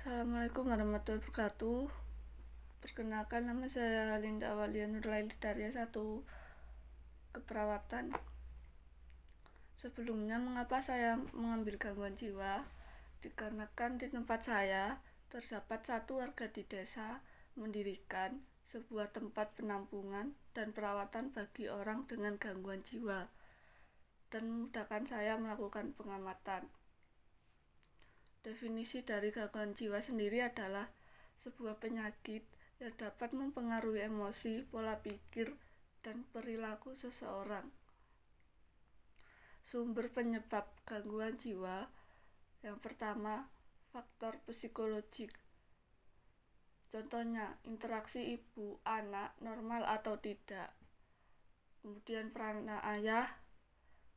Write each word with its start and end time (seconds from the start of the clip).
Assalamualaikum 0.00 0.64
warahmatullahi 0.64 1.20
wabarakatuh. 1.20 1.92
Perkenalkan 2.80 3.44
nama 3.44 3.68
saya 3.68 4.16
Linda 4.16 4.56
Awalia 4.56 4.88
Nurlaili 4.88 5.36
S1 5.36 5.92
Keperawatan. 7.36 8.16
Sebelumnya 9.76 10.40
mengapa 10.40 10.80
saya 10.80 11.20
mengambil 11.36 11.76
gangguan 11.76 12.16
jiwa? 12.16 12.64
Dikarenakan 13.20 14.00
di 14.00 14.08
tempat 14.08 14.40
saya 14.40 15.04
terdapat 15.28 15.84
satu 15.84 16.24
warga 16.24 16.48
di 16.48 16.64
desa 16.64 17.20
mendirikan 17.60 18.40
sebuah 18.72 19.12
tempat 19.12 19.52
penampungan 19.52 20.32
dan 20.56 20.72
perawatan 20.72 21.28
bagi 21.28 21.68
orang 21.68 22.08
dengan 22.08 22.40
gangguan 22.40 22.80
jiwa 22.88 23.28
dan 24.32 24.48
memudahkan 24.48 25.04
saya 25.04 25.36
melakukan 25.36 25.92
pengamatan. 25.92 26.72
Definisi 28.40 29.04
dari 29.04 29.28
gangguan 29.28 29.76
jiwa 29.76 30.00
sendiri 30.00 30.40
adalah 30.40 30.88
sebuah 31.40 31.76
penyakit 31.76 32.44
yang 32.80 32.96
dapat 32.96 33.36
mempengaruhi 33.36 34.08
emosi, 34.08 34.64
pola 34.64 34.96
pikir, 35.00 35.52
dan 36.00 36.24
perilaku 36.32 36.96
seseorang. 36.96 37.68
Sumber 39.60 40.08
penyebab 40.08 40.72
gangguan 40.88 41.36
jiwa 41.36 41.84
yang 42.60 42.76
pertama, 42.76 43.48
faktor 43.92 44.36
psikologik. 44.44 45.32
Contohnya, 46.92 47.56
interaksi 47.64 48.36
ibu 48.36 48.76
anak 48.84 49.32
normal 49.40 49.88
atau 49.88 50.20
tidak. 50.20 50.76
Kemudian 51.80 52.28
peran 52.28 52.68
ayah, 52.68 53.40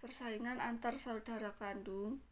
persaingan 0.00 0.62
antar 0.62 0.96
saudara 0.96 1.52
kandung, 1.60 2.24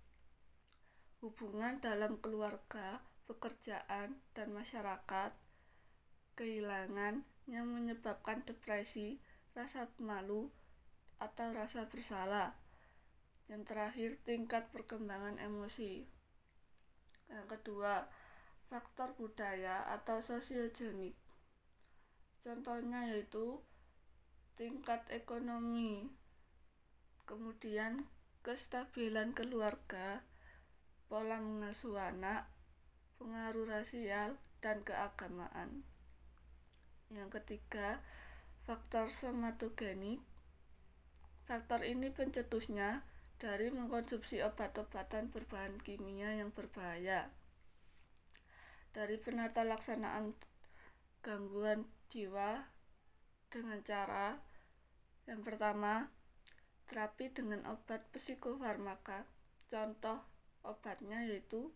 hubungan 1.19 1.83
dalam 1.83 2.19
keluarga, 2.23 3.03
pekerjaan, 3.27 4.23
dan 4.33 4.49
masyarakat, 4.55 5.35
kehilangan 6.39 7.27
yang 7.51 7.67
menyebabkan 7.67 8.47
depresi, 8.47 9.19
rasa 9.57 9.91
malu, 9.99 10.53
atau 11.19 11.51
rasa 11.51 11.91
bersalah. 11.91 12.55
Yang 13.51 13.63
terakhir, 13.75 14.11
tingkat 14.23 14.71
perkembangan 14.71 15.43
emosi. 15.43 16.07
Yang 17.27 17.47
kedua, 17.59 18.07
faktor 18.71 19.17
budaya 19.19 19.89
atau 19.91 20.21
sosiogenik. 20.21 21.17
Contohnya 22.39 23.11
yaitu 23.11 23.59
tingkat 24.55 25.03
ekonomi, 25.11 26.07
kemudian 27.27 28.07
kestabilan 28.47 29.35
keluarga, 29.35 30.23
pola 31.09 31.41
mengasuh 31.41 31.97
anak, 31.97 32.47
pengaruh 33.17 33.65
rasial, 33.65 34.37
dan 34.61 34.85
keagamaan. 34.85 35.83
Yang 37.09 37.41
ketiga, 37.41 38.05
faktor 38.69 39.09
somatogenik. 39.09 40.21
Faktor 41.49 41.81
ini 41.81 42.13
pencetusnya 42.13 43.09
dari 43.41 43.73
mengkonsumsi 43.73 44.45
obat-obatan 44.45 45.33
berbahan 45.33 45.81
kimia 45.81 46.37
yang 46.37 46.53
berbahaya. 46.53 47.33
Dari 48.93 49.17
penata 49.17 49.65
laksanaan 49.65 50.37
gangguan 51.25 51.89
jiwa 52.13 52.69
dengan 53.49 53.81
cara 53.81 54.37
yang 55.25 55.41
pertama, 55.45 56.09
terapi 56.89 57.33
dengan 57.33 57.65
obat 57.69 58.05
psikofarmaka. 58.13 59.29
Contoh 59.69 60.38
obatnya 60.63 61.25
yaitu 61.27 61.71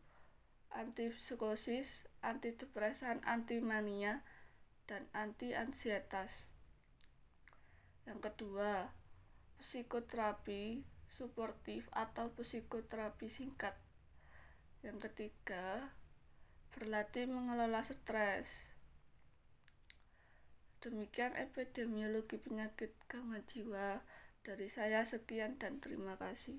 antipsikosis, 0.72 2.08
antidepresan, 2.24 3.20
antimania, 3.28 4.24
dan 4.88 5.06
anti-ansietas. 5.12 6.48
Yang 8.08 8.20
kedua, 8.32 8.90
psikoterapi 9.62 10.82
suportif 11.12 11.86
atau 11.92 12.32
psikoterapi 12.34 13.28
singkat. 13.28 13.76
Yang 14.82 15.12
ketiga, 15.12 15.94
berlatih 16.74 17.28
mengelola 17.28 17.84
stres. 17.84 18.48
Demikian 20.82 21.38
epidemiologi 21.38 22.42
penyakit 22.42 22.90
gangguan 23.06 23.46
jiwa 23.46 24.02
dari 24.42 24.66
saya 24.66 25.06
sekian 25.06 25.54
dan 25.62 25.78
terima 25.78 26.18
kasih. 26.18 26.58